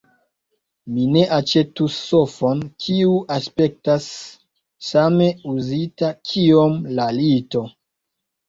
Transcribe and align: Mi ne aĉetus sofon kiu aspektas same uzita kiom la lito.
Mi 0.93 1.03
ne 1.15 1.21
aĉetus 1.35 1.97
sofon 2.05 2.63
kiu 2.85 3.13
aspektas 3.37 4.07
same 4.89 5.29
uzita 5.55 6.11
kiom 6.31 6.81
la 7.01 7.07
lito. 7.21 7.67